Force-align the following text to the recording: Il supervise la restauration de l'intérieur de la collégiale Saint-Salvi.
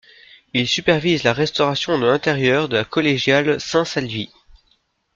Il 0.55 0.67
supervise 0.67 1.21
la 1.21 1.31
restauration 1.31 1.99
de 1.99 2.07
l'intérieur 2.07 2.67
de 2.67 2.75
la 2.77 2.83
collégiale 2.85 3.61
Saint-Salvi. 3.61 4.31